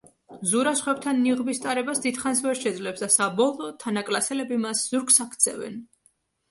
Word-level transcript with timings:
ზურა 0.51 0.71
სხვებთან 0.79 1.19
ნიღბის 1.25 1.61
ტარებას 1.65 2.01
დიდხანს 2.07 2.41
ვერ 2.47 2.59
შეძლებს 2.65 3.05
და 3.07 3.13
საბოლოოდ, 3.19 3.79
თანაკლასელები 3.87 4.61
მას 4.67 4.85
ზურგს 4.89 5.27
აქცევენ. 5.29 5.83